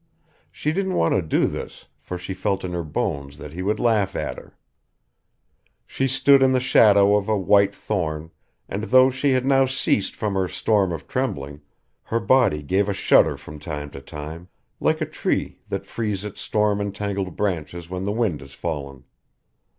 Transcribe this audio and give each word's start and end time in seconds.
She 0.51 0.71
didn't 0.71 0.95
want 0.95 1.13
to 1.13 1.21
do 1.21 1.45
this, 1.45 1.85
for 1.99 2.17
she 2.17 2.33
felt 2.33 2.63
in 2.63 2.73
her 2.73 2.81
bones 2.83 3.37
that 3.37 3.53
he 3.53 3.61
would 3.61 3.79
laugh 3.79 4.15
at 4.15 4.35
her. 4.39 4.57
She 5.85 6.07
stood 6.07 6.41
in 6.41 6.53
the 6.53 6.59
shadow 6.59 7.15
of 7.15 7.29
a 7.29 7.37
white 7.37 7.75
thorn, 7.75 8.31
and 8.67 8.85
though 8.85 9.11
she 9.11 9.33
had 9.33 9.45
now 9.45 9.67
ceased 9.67 10.15
from 10.15 10.33
her 10.33 10.47
storm 10.47 10.91
of 10.91 11.07
trembling, 11.07 11.61
her 12.01 12.19
body 12.19 12.63
gave 12.63 12.89
a 12.89 12.93
shudder 12.93 13.37
from 13.37 13.59
time 13.59 13.91
to 13.91 14.01
time, 14.01 14.47
like 14.79 15.01
a 15.01 15.05
tree 15.05 15.59
that 15.69 15.85
frees 15.85 16.25
its 16.25 16.41
storm 16.41 16.81
entangled 16.81 17.35
branches 17.35 17.87
when 17.87 18.03
the 18.03 18.11
wind 18.11 18.41
has 18.41 18.53
fallen. 18.55 19.03